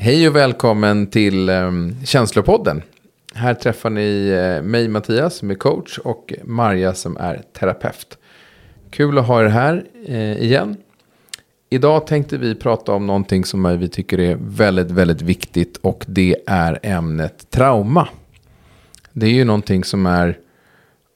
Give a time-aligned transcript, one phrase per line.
[0.00, 2.82] Hej och välkommen till um, Känslopodden.
[3.34, 8.18] Här träffar ni uh, mig Mattias som är coach och Marja som är terapeut.
[8.90, 10.76] Kul att ha er här uh, igen.
[11.70, 16.36] Idag tänkte vi prata om någonting som vi tycker är väldigt, väldigt viktigt och det
[16.46, 18.08] är ämnet trauma.
[19.12, 20.38] Det är ju någonting som är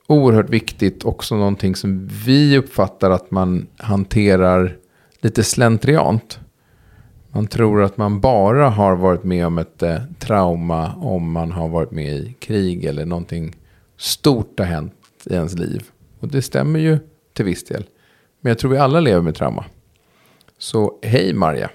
[0.07, 4.77] oerhört viktigt, också någonting som vi uppfattar att man hanterar
[5.21, 6.39] lite slentriant.
[7.35, 11.69] Man tror att man bara har varit med om ett eh, trauma om man har
[11.69, 13.57] varit med i krig eller någonting
[13.97, 15.83] stort har hänt i ens liv.
[16.21, 16.99] Och det stämmer ju
[17.33, 17.85] till viss del.
[18.41, 19.65] Men jag tror vi alla lever med trauma.
[20.59, 21.71] Så hej Marja.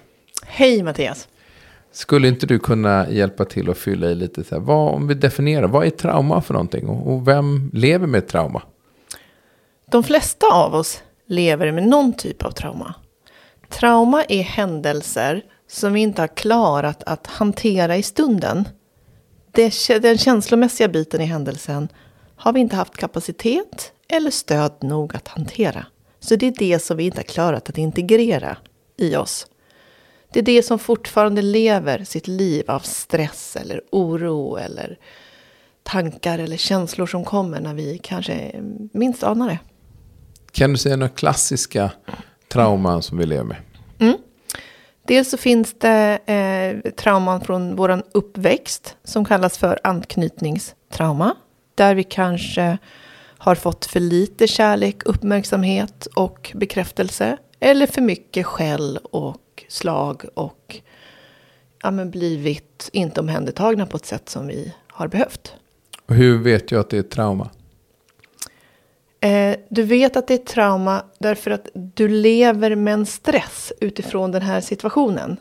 [0.46, 1.28] Hej Mattias.
[1.92, 5.14] Skulle inte du kunna hjälpa till att fylla i lite så här, vad, om vi
[5.14, 8.62] definierar, vad är trauma för någonting och, och vem lever med trauma?
[9.92, 12.96] De flesta av oss lever med någon typ av trauma.
[13.70, 18.68] Trauma är händelser som vi inte har klarat att hantera i stunden.
[19.52, 21.88] Det, den känslomässiga biten i händelsen
[22.36, 25.86] har vi inte haft kapacitet eller stöd nog att hantera.
[26.20, 28.58] Så det är det som vi inte har klarat att integrera
[28.98, 29.48] i oss.
[30.34, 34.98] Det är det som fortfarande lever sitt liv av stress eller oro eller
[35.84, 38.52] tankar eller känslor som kommer när vi kanske
[38.94, 39.60] minst anar det.
[40.52, 41.92] Kan du säga några klassiska
[42.48, 43.58] trauman som vi lever med?
[45.08, 51.36] Dels så finns det eh, trauman från vår uppväxt som kallas för anknytningstrauma.
[51.76, 52.78] Där vi kanske
[53.38, 57.38] har fått för lite kärlek, uppmärksamhet och bekräftelse.
[57.60, 60.82] Eller för mycket skäll och slag och
[61.84, 65.54] ja, men blivit inte omhändertagna på ett sätt som vi har behövt.
[66.06, 67.50] Och hur vet jag att det är ett trauma?
[69.20, 74.32] Eh, du vet att det är trauma därför att du lever med en stress utifrån
[74.32, 75.38] den här situationen.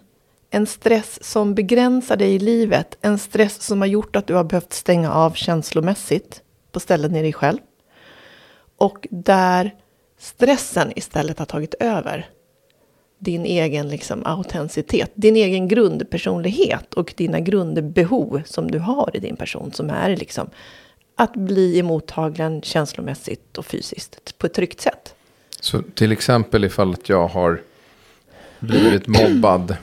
[0.51, 2.99] En stress som begränsar dig i livet.
[3.01, 7.23] En stress som har gjort att du har behövt stänga av känslomässigt på ställen i
[7.23, 7.59] dig själv.
[8.77, 9.75] Och där
[10.19, 12.29] stressen istället har tagit över
[13.19, 19.37] din egen liksom, autenticitet, din egen grundpersonlighet och dina grundbehov som du har i din
[19.37, 20.51] person som är liksom
[21.17, 25.15] att bli emottagen känslomässigt och fysiskt på ett tryggt sätt.
[25.61, 27.61] Så till exempel ifall att jag har
[28.61, 29.77] blivit mobbad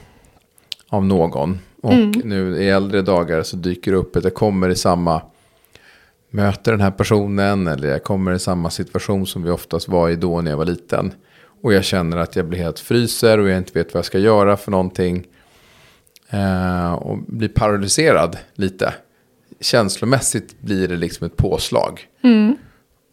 [0.88, 2.12] av någon och mm.
[2.24, 5.22] nu i äldre dagar så dyker det upp att jag kommer i samma
[6.30, 10.16] möter den här personen eller jag kommer i samma situation som vi oftast var i
[10.16, 11.12] då när jag var liten.
[11.62, 14.18] Och jag känner att jag blir helt fryser och jag inte vet vad jag ska
[14.18, 15.26] göra för någonting.
[16.30, 18.94] Eh, och blir paralyserad lite
[19.64, 22.08] känslomässigt blir det liksom ett påslag.
[22.22, 22.56] Mm.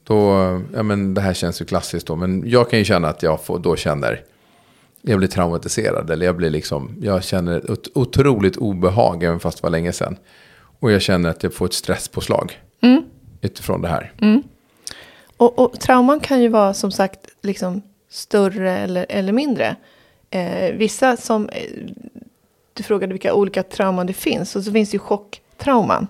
[0.03, 3.23] Då, ja men det här känns ju klassiskt då, men jag kan ju känna att
[3.23, 4.23] jag får, då känner,
[5.01, 9.63] jag blir traumatiserad eller jag blir liksom, jag känner ett otroligt obehag även fast det
[9.63, 10.17] var länge sedan.
[10.79, 13.03] Och jag känner att jag får ett stresspåslag mm.
[13.41, 14.13] utifrån det här.
[14.21, 14.43] Mm.
[15.37, 19.75] Och, och, trauman kan ju vara som sagt liksom större eller, eller mindre.
[20.29, 21.61] Eh, vissa som, eh,
[22.73, 26.07] du frågade vilka olika trauman det finns, och så finns det ju chocktrauman.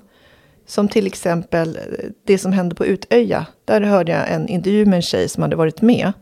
[0.72, 1.80] Som till exempel
[2.24, 3.46] det som hände på Utöja.
[3.66, 6.14] Där hörde jag en intervju med en tjej som hade varit med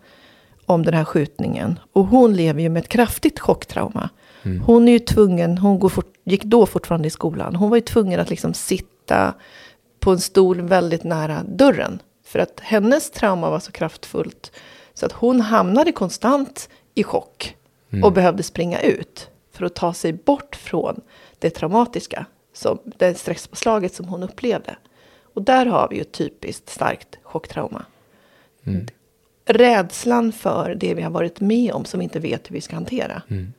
[0.65, 1.79] om den här skjutningen.
[1.93, 4.09] Och hon lever ju med ett kraftigt chocktrauma.
[4.43, 4.61] Mm.
[4.61, 7.55] Hon är ju tvungen, hon går fort, gick då fortfarande i skolan.
[7.55, 9.33] Hon var ju tvungen att liksom sitta
[9.99, 12.01] på en stol väldigt nära dörren.
[12.25, 14.51] För att hennes trauma var så kraftfullt.
[14.93, 17.55] Så att hon hamnade konstant i chock.
[17.91, 18.03] Mm.
[18.03, 19.29] Och behövde springa ut.
[19.53, 21.01] För att ta sig bort från
[21.39, 22.25] det traumatiska
[22.59, 24.75] som, det stresspåslaget som hon upplevde.
[25.33, 27.85] Och där har vi ju ett typiskt starkt chocktrauma.
[28.63, 28.87] Mm.
[29.45, 32.75] Rädslan för det vi har varit med om som vi inte vet hur vi ska
[32.75, 33.21] hantera.
[33.27, 33.53] Mm.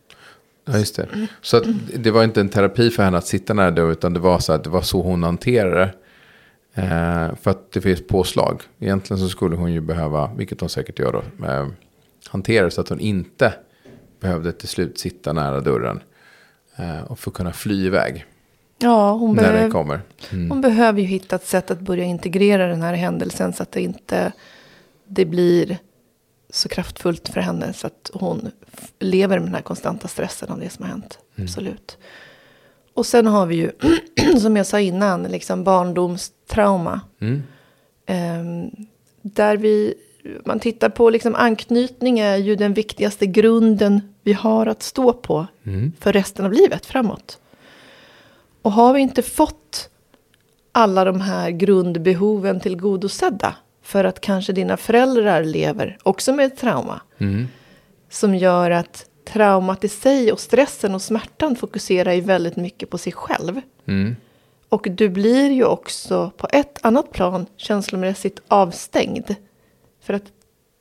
[0.64, 1.08] Ja, just det.
[1.40, 1.64] Så att
[1.96, 4.52] det var inte en terapi för henne att sitta nära då, utan det var så
[4.52, 5.94] att det var så hon hanterade det.
[6.82, 8.62] Eh, för att det finns påslag.
[8.78, 11.66] Egentligen så skulle hon ju behöva, vilket hon säkert gör då, eh,
[12.28, 13.54] hantera så att hon inte
[14.20, 16.00] behövde till slut sitta nära dörren.
[16.76, 18.26] Eh, och få kunna fly iväg.
[18.82, 20.00] Ja, hon, när behöv, kommer.
[20.32, 20.50] Mm.
[20.50, 23.80] hon behöver ju hitta ett sätt att börja integrera den här händelsen så att det
[23.80, 24.32] inte
[25.12, 25.78] det blir
[26.50, 28.50] så kraftfullt för henne så att hon
[28.98, 31.18] lever med den här konstanta stressen av det som har hänt.
[31.36, 31.47] Mm.
[31.47, 31.98] Absolut.
[32.94, 33.71] Och sen har vi ju,
[34.41, 37.00] som jag sa innan, liksom barndomstrauma.
[37.21, 37.42] Mm.
[38.06, 38.86] Um,
[39.22, 39.94] där vi,
[40.44, 45.47] man tittar på liksom anknytning är ju den viktigaste grunden vi har att stå på
[45.65, 45.92] mm.
[46.00, 47.40] för resten av livet framåt.
[48.62, 49.89] Och har vi inte fått
[50.72, 57.01] alla de här grundbehoven tillgodosedda för att kanske dina föräldrar lever också med ett trauma.
[57.18, 57.48] Mm.
[58.09, 62.98] Som gör att traumat i sig och stressen och smärtan fokuserar ju väldigt mycket på
[62.98, 63.60] sig själv.
[63.86, 64.16] Mm.
[64.68, 69.34] Och du blir ju också på ett annat plan känslomässigt avstängd.
[70.03, 70.24] För att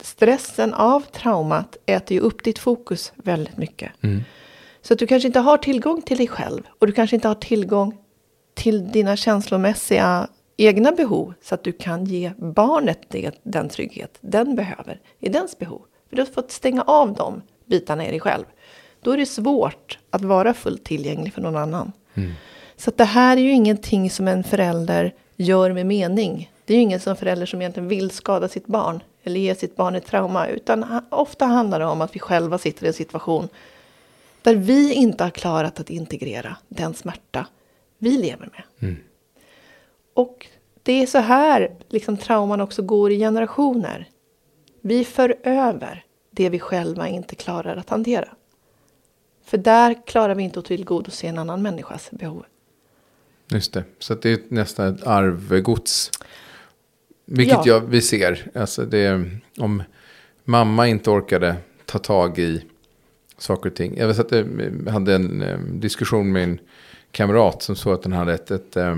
[0.02, 3.92] stressen av traumat äter ju upp ditt fokus väldigt mycket.
[4.02, 4.24] Mm.
[4.82, 6.62] Så att du kanske inte har tillgång till dig själv.
[6.80, 7.98] Och du kanske inte har tillgång
[8.54, 10.28] till dina känslomässiga
[10.58, 11.34] egna behov.
[11.42, 15.82] Så att du kan ge barnet det, den trygghet den behöver i dens behov.
[16.10, 18.46] För du har fått stänga av de bitarna i dig själv.
[19.02, 21.92] Då är det svårt att vara fullt tillgänglig för någon annan.
[22.14, 22.32] Mm.
[22.78, 26.52] Så det här är ju ingenting som en förälder gör med mening.
[26.66, 29.76] Det är ju ingen som förälder som egentligen vill skada sitt barn eller ge sitt
[29.76, 30.48] barn ett trauma.
[30.48, 33.50] Utan ofta handlar det om att vi själva sitter i en situation
[34.42, 37.48] där vi inte har klarat att integrera den smärta
[37.98, 38.96] vi lever med.
[40.14, 40.48] Och
[40.84, 44.10] det är så här liksom, trauman också går i generationer.
[44.82, 48.28] Vi för över det vi själva inte klarar att hantera.
[49.46, 52.46] För där klarar vi inte att tillgodose en annan människas behov.
[53.52, 53.84] Just det.
[54.00, 56.12] Så det är nästan ett arvegods.
[57.26, 57.64] Vilket Ja.
[57.66, 58.52] jag, vi ser.
[58.56, 59.84] Alltså det, om
[60.44, 61.56] mamma inte orkade
[61.86, 62.66] ta tag i
[63.40, 63.98] saker och ting.
[63.98, 64.46] Jag vet att jag
[64.92, 66.60] hade en eh, diskussion med en
[67.12, 68.96] kamrat som såg att den hade ett, ett, eh,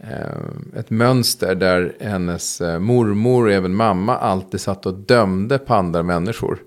[0.00, 5.74] eh, ett mönster där hennes eh, mormor och även mamma alltid satt och dömde på
[5.74, 6.58] andra människor.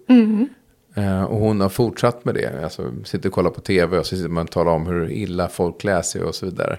[0.95, 2.63] Eh, och hon har fortsatt med det.
[2.63, 5.47] Alltså sitter och kollar på tv och så sitter man och talar om hur illa
[5.47, 6.77] folk klär sig och så vidare.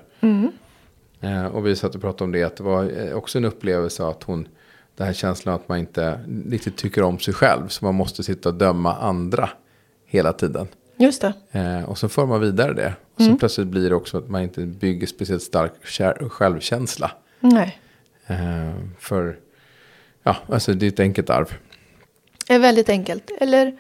[1.20, 2.42] Eh, och vi satt och pratade om det.
[2.42, 4.48] Att det var eh, också en upplevelse att hon.
[4.96, 7.68] Det här känslan att man inte riktigt tycker om sig själv.
[7.68, 9.50] Så man måste sitta och döma andra
[10.12, 10.69] hela tiden.
[10.97, 11.32] Just det.
[11.50, 12.94] Eh, och så för man vidare det.
[13.14, 15.73] Och så plötsligt blir det också att man inte bygger speciellt stark
[16.31, 17.11] självkänsla.
[17.41, 17.79] Nej.
[18.26, 19.37] Eh, för,
[20.23, 21.53] ja, alltså det är ett enkelt arv.
[22.47, 23.31] Det är väldigt enkelt.
[23.41, 23.79] Eller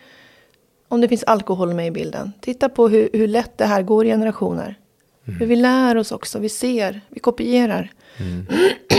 [0.88, 2.32] om det finns alkohol med i bilden.
[2.40, 4.78] Titta på hur, hur lätt det här går i generationer.
[5.24, 6.38] Hur vi lär oss också.
[6.38, 7.92] Vi ser, vi kopierar.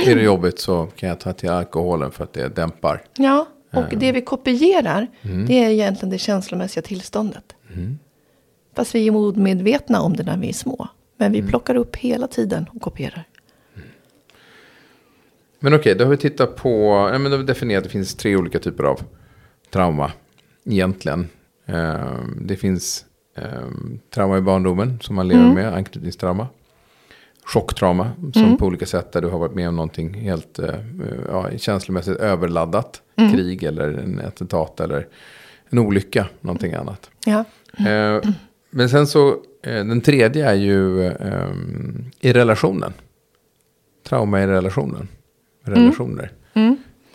[0.08, 3.02] Är det jobbigt så kan jag ta till alkoholen för att det dämpar.
[3.18, 5.08] Ja, och det vi kopierar,
[5.48, 7.56] det är egentligen det känslomässiga tillståndet.
[8.75, 10.88] Fast vi är modmedvetna om det när vi är små.
[11.18, 13.24] Men vi plockar upp hela tiden och kopierar.
[15.60, 16.70] Men okej, då har vi tittat på,
[17.14, 19.02] ja, men då har vi definierat att det finns tre olika typer av
[19.70, 20.12] trauma
[20.66, 21.28] egentligen.
[21.66, 23.06] Ehm, det finns
[23.36, 26.48] ehm, trauma i barndomen som man lever med, anknytningstrauma.
[27.45, 30.75] Chocktrauma som på olika sätt där du har varit med om någonting helt eh,
[31.28, 33.01] ja, känslomässigt överladdat.
[33.34, 35.07] Krig eller en attentat eller
[35.69, 37.10] en olycka, någonting annat.
[37.25, 37.45] Ja,
[37.78, 38.22] Eh,
[38.69, 39.30] men sen så,
[39.63, 42.94] eh, den tredje är ju ehm, i relationen.
[44.04, 45.07] Trauma i relationen.
[45.63, 46.31] Relationer.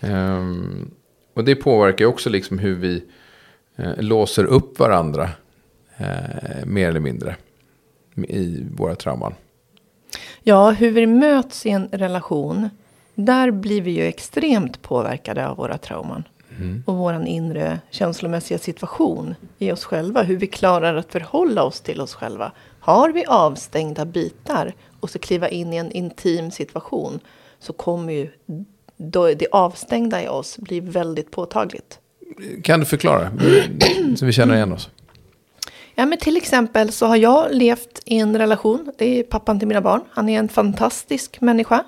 [0.01, 0.91] Ehm,
[1.35, 3.05] och det påverkar ju också liksom hur vi
[3.77, 5.31] eh, låser upp varandra.
[5.97, 7.37] Eh, mer eller mindre.
[8.29, 9.35] I våra trauman.
[10.43, 12.71] Ja, hur vi möts i en relation.
[13.15, 16.25] Där blir vi ju extremt påverkade av våra trauman.
[16.87, 20.23] Och vår inre känslomässiga situation i oss själva.
[20.23, 22.53] Hur vi klarar att förhålla oss till oss själva.
[22.81, 27.21] Har vi avstängda bitar och så kliva in i en intim situation.
[27.59, 28.29] Så kommer ju
[29.37, 31.99] det avstängda i oss bli väldigt påtagligt.
[32.63, 33.31] Kan du förklara?
[34.17, 34.91] Så vi känner igen oss.
[35.99, 38.93] Ja, men till exempel så har jag levt i en relation.
[38.99, 40.01] Det är pappan till mina barn.
[40.11, 41.85] Han är en fantastisk människa.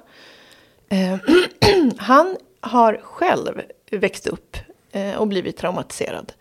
[0.89, 1.17] Eh,
[1.97, 4.57] han har själv växt upp
[4.93, 6.33] eh, och blivit traumatiserad.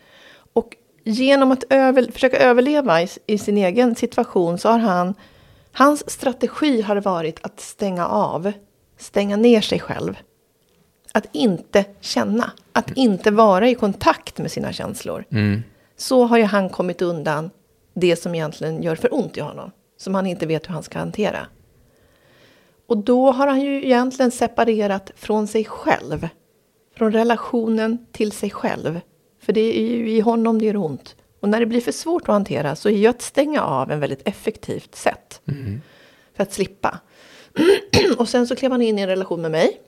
[0.54, 5.14] Och genom att över, försöka överleva i, i sin egen situation så har han...
[5.72, 8.52] Hans strategi har varit att stänga av,
[8.98, 10.18] stänga ner sig själv.
[11.12, 15.26] Att inte känna, att inte vara i kontakt med sina känslor.
[15.98, 17.50] Så har ju han kommit undan
[17.94, 19.72] det som egentligen gör för ont i honom.
[19.98, 21.48] Som han inte vet hur han ska hantera.
[22.86, 26.28] Och då har han ju egentligen separerat från sig själv.
[26.96, 29.00] Från relationen till sig själv.
[29.40, 31.16] För det är ju i honom det gör ont.
[31.40, 34.00] Och när det blir för svårt att hantera så är ju att stänga av en
[34.00, 35.42] väldigt effektivt sätt.
[36.36, 37.00] För att slippa.
[38.18, 39.82] och sen så klev han in i en relation med mig.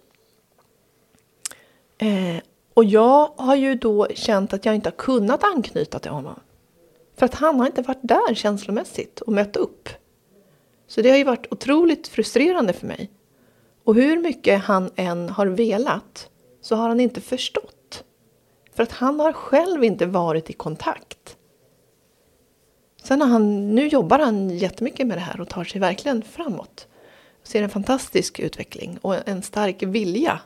[1.98, 2.41] Eh,
[2.74, 6.39] och jag har ju då känt att jag inte har kunnat anknyta till honom.
[7.21, 9.89] För att han har inte varit där känslomässigt och mött upp.
[10.87, 13.11] Så det har ju varit otroligt frustrerande för mig.
[13.83, 16.29] Och hur mycket han än har velat
[16.61, 18.03] så har han inte förstått.
[18.73, 21.37] För att han har själv inte varit i kontakt.
[23.03, 26.87] Sen har han, nu jobbar han jättemycket med det här och tar sig verkligen framåt.
[27.43, 30.39] Ser en fantastisk utveckling och en stark vilja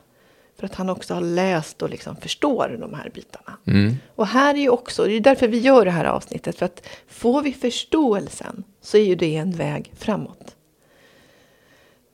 [0.58, 3.58] för att han också har läst och liksom förstår de här bitarna.
[3.66, 3.94] Mm.
[4.14, 6.58] Och här är ju också, det är därför vi gör det här avsnittet.
[6.58, 10.56] För att får vi förståelsen så är ju det en väg framåt.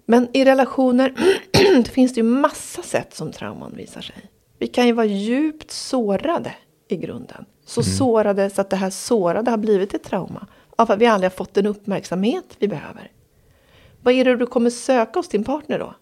[0.06, 1.14] Men i relationer
[1.84, 4.30] finns det ju massa sätt som trauman visar sig.
[4.58, 6.54] Vi kan ju vara djupt sårade
[6.88, 7.44] i grunden.
[7.66, 7.92] Så Mm.
[7.92, 10.46] sårade så att det här sårade har blivit ett trauma.
[10.76, 13.10] Av att vi aldrig har fått den uppmärksamhet vi behöver.
[14.02, 15.94] Vad är det du kommer söka hos din partner då?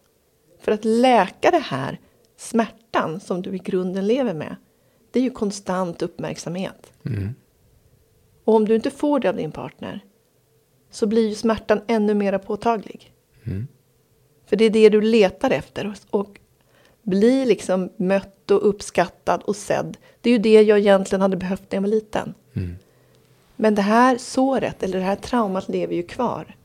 [0.62, 1.99] För att läka det här
[2.40, 4.56] smärtan som du i grunden lever med.
[5.11, 6.92] Det är ju konstant uppmärksamhet.
[7.06, 7.35] Mm.
[8.44, 10.04] Och om du inte får det av din partner
[10.90, 13.12] så blir ju smärtan ännu mer påtaglig.
[13.44, 13.68] Mm.
[14.47, 15.94] För det är det du letar efter.
[16.11, 16.40] Och
[17.02, 19.97] bli liksom mött och uppskattad och sedd.
[20.20, 22.35] Det är ju det jag egentligen hade behövt när jag var liten.
[22.54, 22.76] Mm.
[23.56, 26.56] Men det här såret, eller det här traumat lever ju kvar.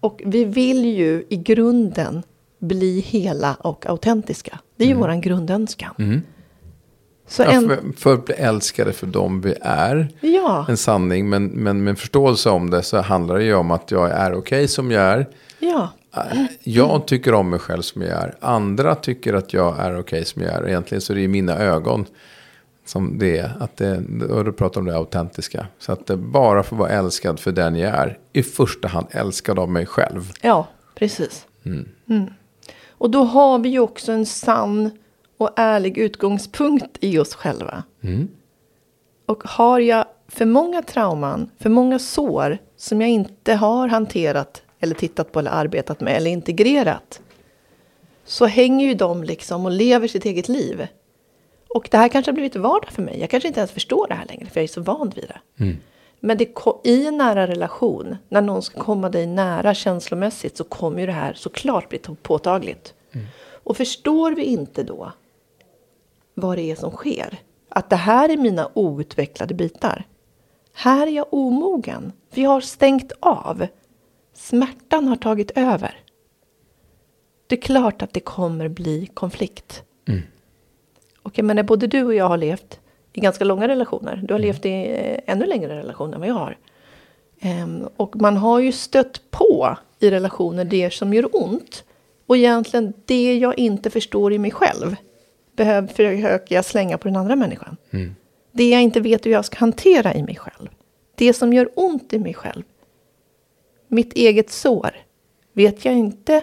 [0.00, 2.22] Och vi vill ju i grunden
[2.60, 4.58] bli hela och autentiska.
[4.76, 5.94] Det är ju våran grundönskan.
[5.98, 6.22] Mm.
[7.28, 10.08] Så Ja, en, för, för att bli älskade för dem vi är.
[10.20, 11.28] ja, En sanning.
[11.28, 14.68] Men, men med förståelse om det så handlar det ju om att jag är okej
[14.68, 15.28] som jag är.
[15.58, 15.88] ja,
[16.62, 18.34] Jag tycker om mig själv som jag är.
[18.40, 20.68] Andra tycker att jag är okej som jag är.
[20.68, 22.06] Egentligen så är det i mina ögon
[22.86, 23.56] som det är.
[23.60, 23.96] Att det,
[24.30, 25.66] och du pratar om det autentiska.
[25.78, 28.18] Så att det bara får vara älskad för den jag är.
[28.32, 30.32] I första hand älskad av mig själv.
[30.42, 31.46] ja, precis.
[31.64, 32.30] Mm.
[33.00, 34.90] Och då har vi ju också en sann
[35.36, 37.82] och ärlig utgångspunkt i oss själva.
[38.00, 38.28] Mm.
[39.26, 44.94] Och har jag för många trauman, för många sår som jag inte har hanterat eller
[44.94, 47.20] tittat på eller arbetat med eller integrerat.
[48.24, 50.86] Så hänger ju de liksom och lever sitt eget liv.
[51.68, 53.20] Och det här kanske har blivit vardag för mig.
[53.20, 55.64] Jag kanske inte ens förstår det här längre för jag är så van vid det.
[55.64, 55.76] Mm.
[56.20, 61.00] Men det, i en nära relation, när någon ska komma dig nära känslomässigt så kommer
[61.00, 62.94] ju det här såklart bli påtagligt.
[63.62, 65.12] Och förstår vi inte då
[66.34, 70.04] vad det är som sker, att det här är mina outvecklade bitar.
[70.72, 73.66] Här är jag omogen, för jag har stängt av.
[74.34, 76.00] Smärtan har tagit över.
[77.46, 79.82] Det är klart att det kommer bli konflikt.
[80.08, 80.22] Mm.
[81.22, 82.80] Och jag menar, både du och jag har levt
[83.12, 84.20] i ganska långa relationer.
[84.24, 86.56] Du har levt i eh, ännu längre relationer än vad jag har.
[87.40, 91.84] Ehm, och man har ju stött på i relationer det som gör ont.
[92.26, 94.96] Och egentligen det jag inte förstår i mig själv
[95.56, 97.76] behöver försöker jag slänga på den andra människan.
[97.90, 98.14] Mm.
[98.52, 100.68] Det jag inte vet hur jag ska hantera i mig själv.
[101.14, 102.62] Det som gör ont i mig själv.
[103.88, 104.90] Mitt eget sår.
[105.52, 106.42] Vet jag inte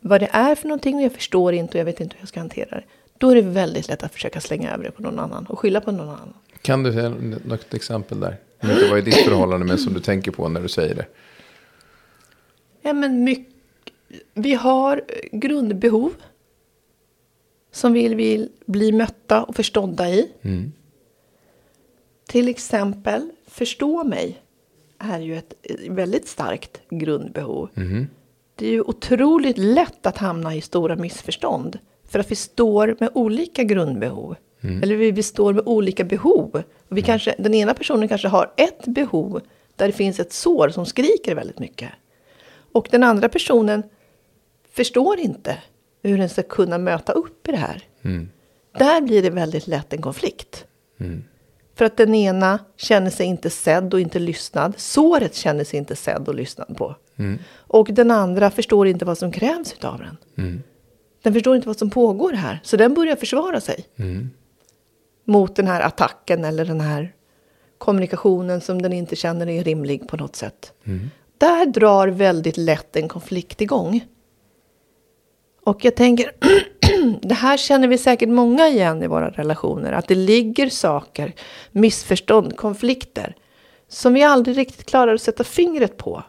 [0.00, 2.28] vad det är för någonting och jag förstår inte och jag vet inte hur jag
[2.28, 2.84] ska hantera det.
[3.18, 5.80] Då är det väldigt lätt att försöka slänga över det på någon annan och skylla
[5.80, 6.34] på någon annan.
[6.62, 8.36] Kan du säga något exempel där?
[8.62, 11.06] Om inte vad är ditt förhållande med som du tänker på när du säger det?
[12.82, 13.54] Ja, men mycket,
[14.34, 16.12] vi har grundbehov
[17.72, 20.30] som vi vill bli mötta och förstådda i.
[20.42, 20.72] Mm.
[22.26, 24.42] Till exempel, förstå mig
[24.98, 25.54] är ju ett
[25.88, 27.68] väldigt starkt grundbehov.
[27.74, 28.06] Mhm.
[28.54, 31.78] Det är ju otroligt lätt att hamna i stora missförstånd.
[32.16, 34.36] För att vi står med olika grundbehov.
[34.82, 36.62] Eller vi, vi står med olika behov.
[36.88, 39.40] Och vi kanske, den ena personen kanske har ett behov
[39.76, 41.90] där det finns ett sår som skriker väldigt mycket.
[42.72, 43.82] Och den andra personen
[44.70, 45.58] förstår inte
[46.02, 47.82] hur den ska kunna möta upp i det här.
[48.02, 48.28] Mm.
[48.78, 50.64] Där blir det väldigt lätt en konflikt.
[51.00, 51.24] Mm.
[51.74, 54.74] För att den ena känner sig inte sedd och inte lyssnad.
[54.76, 56.96] Såret känner sig inte sedd och lyssnad på.
[57.16, 57.38] Mm.
[57.56, 60.16] Och den andra förstår inte vad som krävs av den.
[61.26, 62.60] Den förstår inte vad som pågår här.
[62.62, 64.30] Så den börjar försvara sig Mm.
[65.24, 67.14] mot den här attacken eller den här
[67.78, 70.72] kommunikationen som den inte känner är rimlig på något sätt.
[70.84, 71.10] Mm.
[71.38, 74.04] Där drar väldigt lätt en konflikt igång.
[75.64, 76.32] Och jag tänker,
[77.28, 79.92] det här känner vi säkert många igen i våra relationer.
[79.92, 81.32] Att det ligger saker,
[81.72, 83.36] missförstånd, konflikter.
[83.88, 86.22] Som vi aldrig riktigt klarar att sätta fingret på.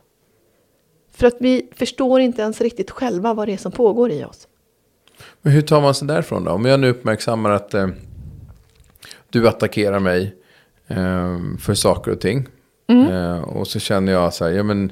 [1.12, 4.48] För att vi förstår inte ens riktigt själva vad det är som pågår i oss.
[5.48, 6.51] Men hur tar man sig därifrån då?
[6.51, 7.88] Om jag nu uppmärksammar att eh,
[9.30, 10.36] du attackerar mig
[10.88, 12.48] eh, för saker och ting.
[13.12, 14.92] Eh, och så känner jag så här, ja men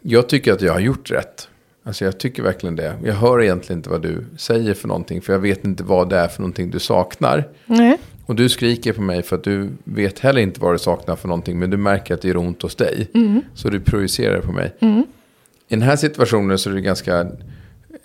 [0.00, 1.48] jag tycker att jag har gjort rätt.
[1.82, 2.94] Alltså jag tycker verkligen det.
[3.04, 5.22] Jag hör egentligen inte vad du säger för någonting.
[5.22, 7.48] För jag vet inte vad det är för någonting du saknar.
[7.66, 7.98] Nej.
[8.26, 11.28] Och du skriker på mig för att du vet heller inte vad du saknar för
[11.28, 11.58] någonting.
[11.58, 13.10] Men du märker att det gör ont hos dig.
[13.54, 14.74] Så du projicerar på mig.
[15.68, 17.26] I den här situationen så är det ganska...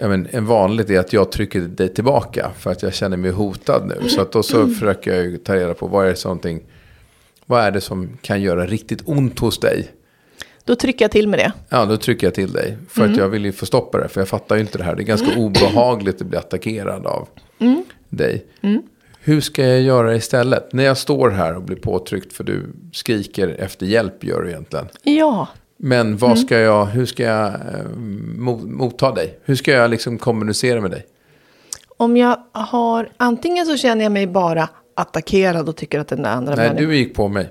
[0.02, 2.52] Men, en vanligt är att jag trycker dig tillbaka.
[2.58, 4.10] För att jag känner mig hotad nu.
[4.10, 6.62] Så att då så försöker jag ju ta reda på vad är det, sånting,
[7.46, 9.88] vad är det som kan göra riktigt ont hos dig.
[10.64, 11.52] Då trycker jag till med det.
[11.70, 12.78] Ja, då trycker jag till dig.
[12.90, 13.12] För Mm.
[13.14, 14.08] att jag vill ju få stopp på det.
[14.08, 14.96] För jag fattar ju inte det här.
[14.96, 17.28] Det är ganska obehagligt att bli attackerad av
[17.60, 17.84] Mm.
[18.10, 18.46] dig.
[19.22, 20.74] Hur ska jag göra istället?
[20.74, 24.88] När jag står här och blir påtryckt för du skriker efter hjälp gör du egentligen.
[25.04, 25.48] Ja,
[25.82, 26.44] Men vad Mm.
[26.44, 27.54] ska jag, hur ska jag eh,
[28.38, 29.40] mo- motta dig?
[29.44, 31.06] Hur ska jag liksom kommunicera med dig?
[31.98, 36.30] om jag har, antingen så känner jag mig bara attackerad och tycker att den där
[36.30, 37.50] andra Nej, människan, du gick på mig.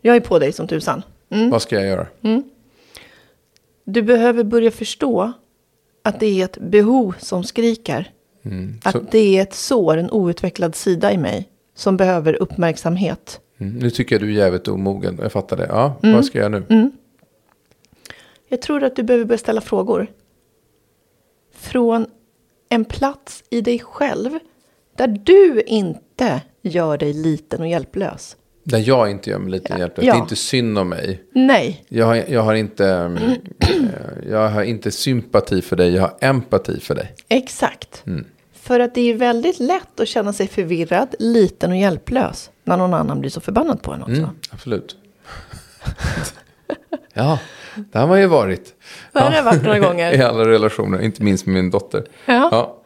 [0.00, 1.02] jag är på dig som tusan.
[1.50, 2.06] Vad ska jag göra?
[3.84, 5.32] Du behöver börja förstå
[6.04, 8.10] att det är ett behov som skriker.
[8.82, 13.40] Att Så, det är ett sår, en outvecklad sida i mig som behöver uppmärksamhet.
[13.58, 15.18] mm, nu tycker jag du är jävligt omogen.
[15.22, 15.66] Jag fattar det.
[15.68, 16.14] Ja, Mm.
[16.14, 16.90] vad ska jag nu?
[18.52, 20.06] Jag tror att du behöver börja ställa frågor.
[21.54, 22.06] Från
[22.68, 24.30] en plats i dig själv
[24.96, 28.36] där du inte gör dig liten och hjälplös.
[28.64, 30.00] Där jag inte gör mig lite hjälplös.
[30.04, 30.14] Det Ja.
[30.14, 31.22] är inte synd om mig.
[31.32, 33.16] Nej, Jag har, jag, har inte, mm,
[33.58, 37.14] eh, jag har inte sympati för dig, jag har empati för dig.
[37.28, 38.04] exakt.
[38.52, 42.94] För att det är väldigt lätt att känna sig förvirrad, liten och hjälplös när någon
[42.94, 44.12] annan blir så förbannad på en också.
[44.14, 44.96] Mm, absolut.
[47.12, 47.38] ja,
[47.92, 48.74] det har man ju varit.
[49.12, 50.12] Det har jag varit några gånger.
[50.18, 52.04] I alla relationer, inte minst med min dotter.
[52.26, 52.48] Ja.
[52.52, 52.80] Ja.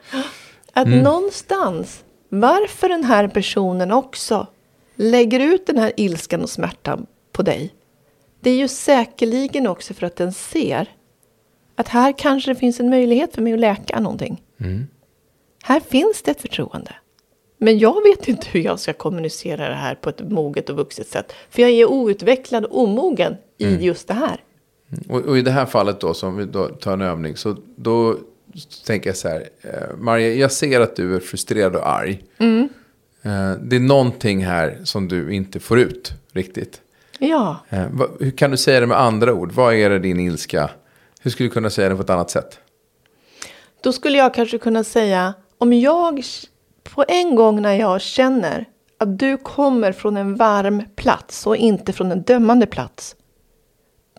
[0.73, 4.47] Att någonstans, varför den här personen också
[4.95, 7.75] lägger ut den här ilskan och smärtan på dig.
[8.41, 10.89] Det är ju säkerligen också för att den ser
[11.77, 14.43] att här kanske det finns en möjlighet för mig att läka någonting.
[15.65, 16.95] Här finns det ett förtroende.
[17.59, 21.07] Men jag vet inte hur jag ska kommunicera det här på ett moget och vuxet
[21.09, 21.33] sätt.
[21.51, 24.44] För jag är outvecklad och omogen i just det här.
[25.09, 28.17] Och, och i det här fallet då, som vi då tar en övning, så då
[28.87, 32.23] tänker jag så här, eh, Maria, jag ser att du är frustrerad och arg.
[33.23, 36.81] Eh, det är någonting här som du inte får ut riktigt.
[37.19, 39.53] Ja, Eh, vad, hur kan du säga det med andra ord?
[39.53, 40.71] Vad är det din ilska?
[41.21, 42.59] Hur skulle du kunna säga det på ett annat sätt?
[43.81, 46.25] Då skulle jag kanske kunna säga, om jag
[46.83, 48.65] på en gång när jag känner
[48.99, 53.17] att du kommer från en varm plats och inte från en dömande plats.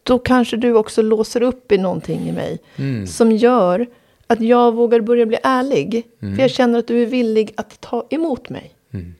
[0.08, 2.60] Då kanske du också låser upp i någonting i mig
[3.08, 3.88] som gör
[4.28, 6.08] att jag vågar börja bli ärlig.
[6.20, 8.74] För jag känner att du är villig att ta emot mig.
[8.94, 9.14] Mm,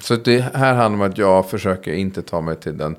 [0.00, 2.96] Så det här handlar om att jag försöker inte ta mig till den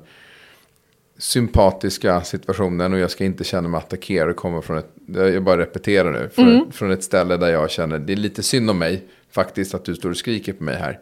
[1.18, 5.58] sympatiska situationen och jag ska inte känna mig attackerad och komma från ett, jag bara
[5.60, 9.04] repeterar nu, från, från ett ställe där jag känner det är lite synd om mig
[9.30, 11.00] faktiskt att du står och skriker på mig här.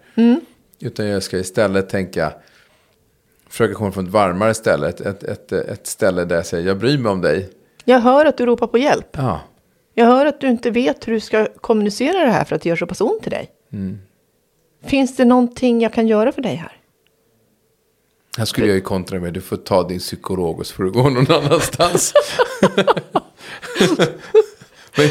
[0.81, 2.33] Utan jag ska istället tänka,
[3.51, 6.79] försöka komma från ett varmare ställe, ett, ett, ett, ett ställe där jag säger jag
[6.79, 7.51] bryr mig om dig.
[7.85, 9.07] Jag hör att du ropar på hjälp.
[9.13, 9.41] Ja,
[9.95, 12.69] Jag hör att du inte vet hur du ska kommunicera det här för att det
[12.69, 13.51] gör så pass ont i dig.
[14.85, 16.77] Finns det någonting jag kan göra för dig här?
[18.39, 20.91] här skulle jag ju kontra med, du får ta din psykolog och så får du
[20.91, 22.13] gå någon annanstans.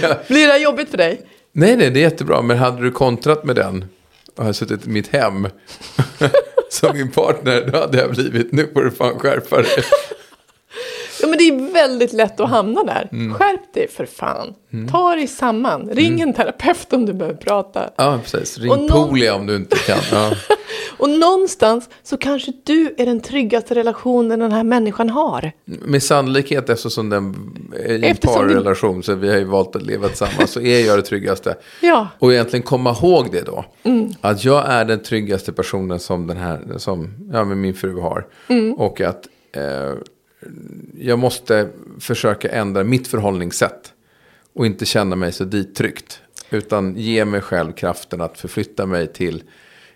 [0.02, 1.22] Jag, Blir det här jobbigt för dig?
[1.52, 2.42] Nej, nej, det är jättebra.
[2.42, 3.86] Men hade du kontrat med den
[4.36, 5.48] och hade suttit i mitt hem
[6.70, 9.84] som min partner, då hade jag blivit, nu får du fan skärpa dig.
[11.22, 13.10] Ja, men det är väldigt lätt att hamna där.
[13.12, 13.34] Mm.
[13.34, 14.54] Skärp dig för fan.
[14.92, 15.90] Ta dig samman.
[15.90, 17.90] Ring en terapeut om du behöver prata.
[17.96, 18.58] Ja, precis.
[18.58, 20.00] Ring någon- Poolia om du inte kan.
[20.12, 20.32] Ja.
[21.00, 25.52] Och någonstans så kanske du är den tryggaste relationen den här människan har.
[25.66, 27.36] Med sannolikhet, eftersom den
[27.76, 30.98] är i en parrelation, så vi har ju valt att leva tillsammans, så är jag
[30.98, 31.56] det tryggaste.
[31.82, 32.08] Ja.
[32.20, 33.66] Och egentligen komma ihåg det då.
[34.22, 38.26] Att jag är den tryggaste personen som den här, som ja, min fru har.
[38.78, 39.94] Och att eh,
[41.00, 43.94] jag måste försöka ändra mitt förhållningssätt.
[44.54, 46.20] Och inte känna mig så dittryckt.
[46.50, 49.44] Utan ge mig själv kraften att förflytta mig till,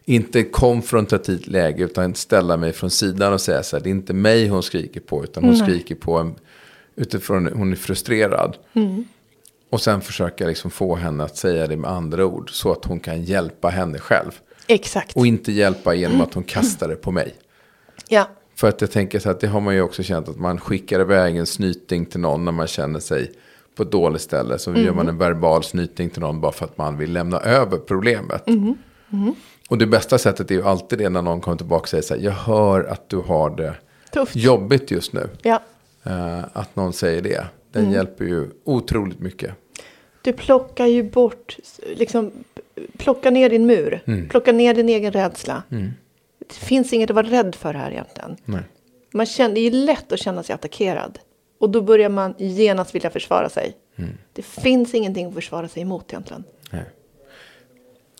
[0.05, 4.13] inte konfrontativt läge, utan ställa mig från sidan och säga så här, det är inte
[4.13, 6.35] mig hon skriker på, utan hon skriker på en,
[6.95, 8.57] utifrån, hon är frustrerad.
[9.69, 12.51] Och sen försöka liksom få henne att säga det med andra ord.
[12.51, 14.31] Så att hon kan hjälpa henne själv.
[14.67, 15.17] Exakt.
[15.17, 17.35] Och inte hjälpa genom att hon kastar det på mig.
[18.07, 18.29] Ja.
[18.55, 20.99] För att jag tänker så att det har man ju också känt att man skickar
[20.99, 23.31] iväg en snyting till någon när man känner sig
[23.75, 24.59] på ett dåligt ställe.
[24.59, 27.77] Så gör man en verbal snyting till någon bara för att man vill lämna över
[27.77, 28.43] problemet.
[29.69, 32.15] Och det bästa sättet är ju alltid det när någon kommer tillbaka och säger så
[32.15, 32.21] här.
[32.21, 33.75] Jag hör att du har det
[34.13, 34.35] Tufft.
[34.35, 35.29] jobbigt just nu.
[35.41, 35.59] Ja.
[36.03, 37.45] Eh, att någon säger det.
[37.71, 39.51] Den hjälper ju otroligt mycket.
[40.21, 41.57] Du plockar ju bort,
[41.95, 42.31] liksom,
[42.97, 44.03] plocka ner din mur.
[44.05, 44.29] Mm.
[44.29, 45.63] Plocka ner din egen rädsla.
[46.39, 48.37] Det finns inget att vara rädd för här egentligen.
[48.45, 48.61] Nej.
[49.11, 51.19] Man känner, det är ju lätt att känna sig attackerad.
[51.59, 53.75] Och då börjar man genast vilja försvara sig.
[53.95, 54.09] Mm.
[54.33, 56.43] Det finns ingenting att försvara sig emot egentligen.
[56.71, 56.83] Nej.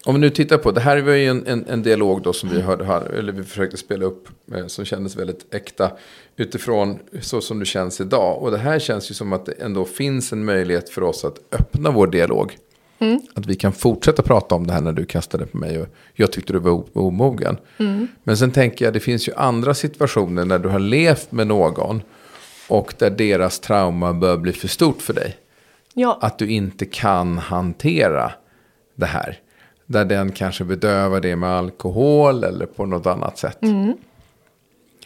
[0.06, 2.50] Om vi nu tittar på, det här var ju en, en, en dialog då som
[2.50, 5.92] vi hörde här, eller vi försökte spela upp, eh, som kändes väldigt äkta
[6.36, 8.42] utifrån så som det känns idag.
[8.42, 11.40] Och det här känns ju som att det ändå finns en möjlighet för oss att
[11.52, 12.58] öppna vår dialog.
[13.00, 13.22] Mm.
[13.34, 16.32] Att vi kan fortsätta prata om det här när du kastade på mig och jag
[16.32, 17.58] tyckte du var omogen.
[17.78, 18.08] Mm.
[18.24, 22.02] Men sen tänker jag, det finns ju andra situationer när du har levt med någon
[22.68, 25.38] och där deras trauma bör bli för stort för dig
[25.94, 28.32] Ja, att du inte kan hantera
[28.96, 29.40] det här.
[29.86, 33.58] Där den kanske bedövar det med alkohol eller på något annat sätt.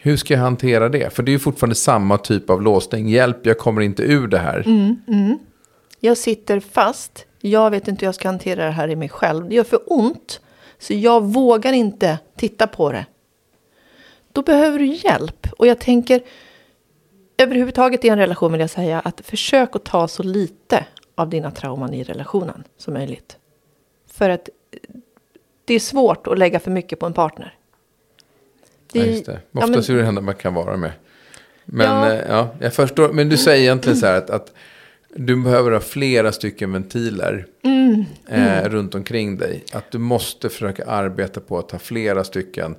[0.00, 1.14] Hur ska jag hantera det?
[1.14, 3.08] För det är ju fortfarande samma typ av låsning.
[3.08, 4.62] Hjälp, jag kommer inte ur det här.
[6.00, 7.26] jag sitter fast.
[7.40, 9.48] Jag vet inte hur jag ska hantera det här i mig själv.
[9.48, 10.40] Det gör för ont.
[10.78, 13.06] Så jag vågar inte titta på det.
[14.32, 15.46] Då behöver du hjälp.
[15.58, 16.20] Och jag tänker,
[17.38, 21.50] överhuvudtaget i en relation vill jag säga att försök att ta så lite av dina
[21.50, 23.36] trauman i relationen som möjligt.
[24.12, 24.48] För att
[25.64, 27.54] det är svårt att lägga för mycket på en partner.
[28.92, 29.40] Ja, just det.
[29.52, 30.92] ja, Oftast men- är det det man kan vara med.
[31.64, 32.14] Men Ja.
[32.14, 32.22] ja.
[32.28, 33.08] ja, jag förstår.
[33.12, 34.52] Men du säger egentligen så här att, att
[35.14, 39.64] du behöver ha flera stycken ventiler Mm, eh, runt omkring dig.
[39.72, 42.74] Att du måste försöka arbeta på att ha flera stycken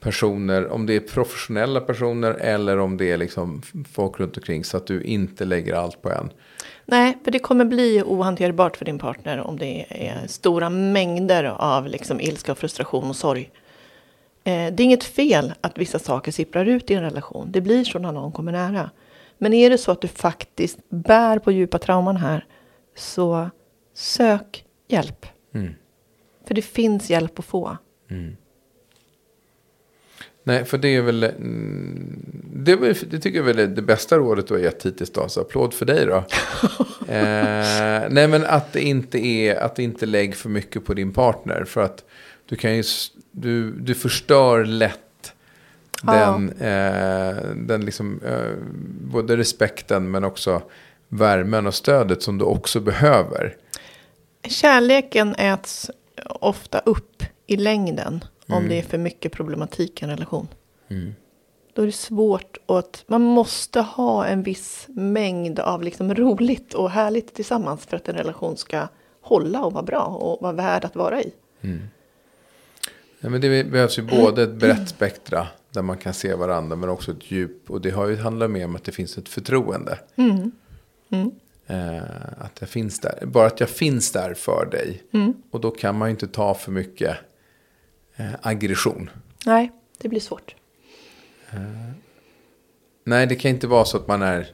[0.00, 0.68] personer.
[0.68, 3.62] Om det är professionella personer eller om det är liksom
[3.92, 4.64] folk runt omkring.
[4.64, 6.30] Så att du inte lägger allt på en.
[6.88, 11.86] Nej, för det kommer bli ohanterbart för din partner om det är stora mängder av
[11.86, 13.50] liksom ilska, och frustration och sorg.
[14.44, 17.48] Eh, det är inget fel att vissa saker sipprar ut i en relation.
[17.50, 18.90] Det blir så när någon kommer nära.
[19.38, 22.46] Men är det så att du faktiskt bär på djupa trauman här,
[22.96, 23.50] så
[23.94, 25.26] sök hjälp.
[25.54, 25.74] Mm.
[26.46, 27.76] För det finns hjälp att få.
[30.46, 31.24] Nej, för det är väl...
[31.24, 32.20] mm,
[32.54, 35.28] Det, var, det tycker jag väl är det bästa rådet du har gett hittills då.
[35.28, 36.16] Så applåd för dig då.
[37.08, 39.56] eh, nej, men att det inte är...
[39.56, 41.64] Att inte lägg för mycket på din partner.
[41.64, 42.04] För att
[42.48, 42.82] du kan ju...
[43.30, 45.32] Du, du förstör lätt
[46.02, 46.12] Ja.
[46.12, 46.48] den...
[46.60, 48.20] Eh, den liksom...
[48.26, 48.52] Eh,
[49.12, 50.62] både respekten men också
[51.08, 53.56] värmen och stödet som du också behöver.
[54.48, 55.90] Kärleken äts
[56.24, 60.48] ofta upp i längden om det är för mycket problematik i en relation.
[61.74, 66.90] Då är det svårt att man måste ha en viss mängd av liksom roligt och
[66.90, 68.88] härligt tillsammans för att en relation ska
[69.20, 71.32] hålla och vara bra och vara värd att vara i.
[73.20, 76.88] Ja, men det behövs ju både ett brett spektra där man kan se varandra men
[76.88, 77.70] också ett djup.
[77.70, 79.98] Och det har ju handlat mer om att det finns ett förtroende.
[81.66, 82.02] Eh,
[82.38, 83.26] att jag finns där.
[83.26, 85.02] Bara att jag finns där för dig.
[85.50, 87.16] Och då kan man ju inte ta för mycket
[88.42, 89.10] aggression.
[89.46, 90.54] Nej, det blir svårt.
[93.04, 94.50] Nej, det kan inte vara så att man är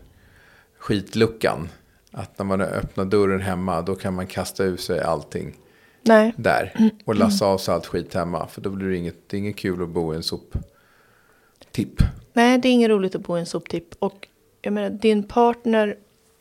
[0.78, 1.68] skitluckan.
[2.10, 5.54] Att när man öppnar dörren hemma då kan man kasta ur sig allting
[6.02, 6.90] Nej, där.
[7.04, 8.46] Och lassa av sig allt skit hemma.
[8.46, 12.02] För då blir det inget, det är inget kul att bo i en soptipp.
[12.32, 13.94] Nej, det är inget roligt att bo i en soptipp.
[13.98, 14.28] Och
[14.62, 15.96] jag menar, din partner,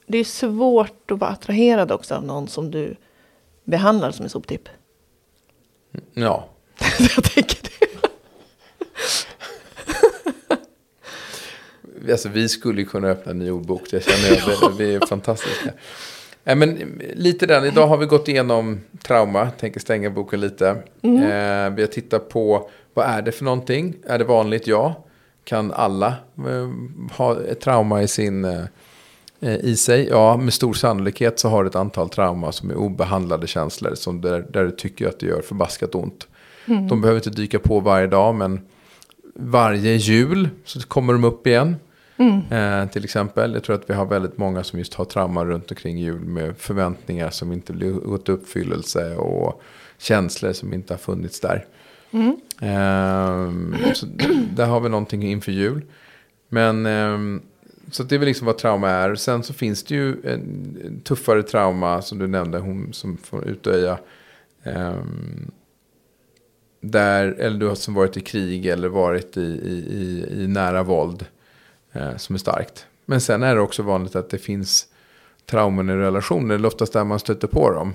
[0.07, 2.95] det är svårt att vara attraherad också av någon som du
[3.63, 4.69] behandlar som en soptipp.
[6.13, 6.49] Ja,
[7.15, 7.69] jag tänker det.
[12.11, 13.81] Alltså vi skulle ju kunna öppna en ny ordbok.
[13.91, 14.69] Det känner jag.
[14.77, 15.71] Vi är fantastiska.
[16.43, 17.65] Nej, men lite den.
[17.65, 19.49] Idag har vi gått igenom trauma.
[19.49, 20.67] Tänker stänga boken lite.
[21.01, 23.95] Eh, vi har tittat på vad är det för någonting.
[24.05, 24.67] Är det vanligt?
[24.67, 25.03] Ja.
[25.43, 26.69] Kan alla eh,
[27.17, 30.07] ha ett trauma i sin eh, i sig?
[30.07, 33.95] Ja, med stor sannolikhet så har du ett antal trauma som är obehandlade känslor.
[33.95, 36.27] Som där, där du tycker att det gör förbaskat ont.
[36.65, 38.61] De behöver inte dyka på varje dag men
[39.35, 41.75] varje jul så kommer de upp igen.
[42.51, 45.71] Eh, till exempel, jag tror att vi har väldigt många som just har trauma runt
[45.71, 49.61] omkring jul med förväntningar som inte blir gått uppfyllelse och
[49.97, 51.65] känslor som inte har funnits där.
[52.61, 54.05] Ehm, så
[54.53, 55.81] där har vi någonting inför jul.
[56.49, 57.41] Men ehm,
[57.91, 59.15] så det är väl liksom vad trauma är.
[59.15, 63.97] Sen så finns det ju en tuffare trauma som du nämnde, hon som får utöja.
[64.63, 65.51] ehm,
[66.81, 71.25] där, eller du har som varit i krig eller varit i, i, i, nära våld
[71.91, 72.85] eh, som är starkt.
[73.05, 74.87] Men sen är det också vanligt att det finns
[75.45, 77.93] trauman i relationer, eller oftast där man stöter på dem.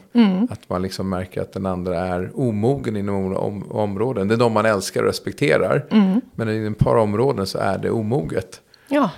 [0.51, 4.29] Att man liksom märker att den andra är omogen inom om, områden.
[4.29, 5.87] Det är de man älskar och respekterar.
[6.35, 8.61] Men i ett par områden så är det omoget.
[8.88, 9.11] Ja,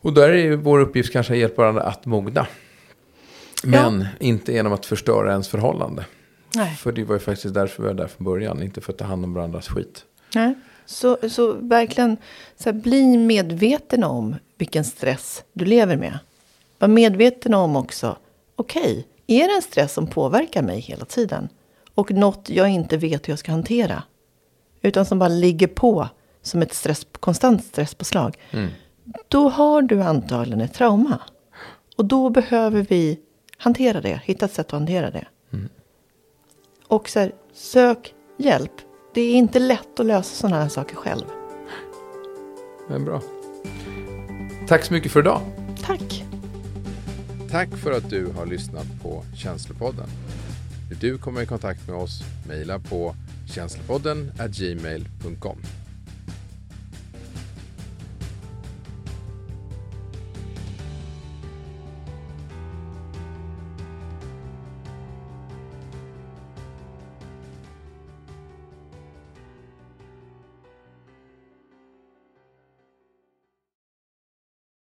[0.00, 2.46] Och där är ju vår uppgift kanske att hjälpa varandra att mogna.
[3.64, 6.04] Men inte genom att förstöra ens förhållande.
[6.56, 6.76] Nej.
[6.76, 8.62] För det var ju faktiskt därför vi var där från början.
[8.62, 10.04] Inte för att ta hand om varandras skit.
[10.34, 10.54] nej.
[10.86, 12.16] Så, så verkligen,
[12.56, 16.18] så här, bli medveten om vilken stress du lever med.
[16.78, 18.16] Var medveten om också,
[18.56, 21.48] okej, är det en stress som påverkar mig hela tiden?
[21.94, 24.02] och något jag inte vet hur jag ska hantera.
[24.82, 26.08] Utan som bara ligger på
[26.42, 28.36] som ett stress, konstant stresspåslag.
[28.50, 28.68] Mm.
[29.28, 31.20] Då har du antagligen ett trauma.
[31.96, 33.20] Och då behöver vi
[33.56, 35.26] hantera det, hitta ett sätt att hantera det.
[36.88, 38.72] Och så här, sök hjälp.
[39.14, 41.24] Det är inte lätt att lösa sådana här saker själv.
[42.88, 43.22] Men bra.
[44.68, 45.40] Tack så mycket för idag.
[45.82, 46.24] Tack!
[47.50, 50.08] Tack för att du har lyssnat på Känslopodden.
[50.88, 53.14] Vill du komma i kontakt med oss, mejla på
[53.46, 55.58] känslopodden gmail.com.